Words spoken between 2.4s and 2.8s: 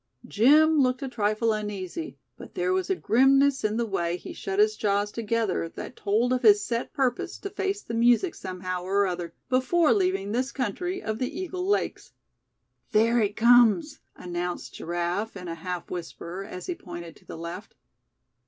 there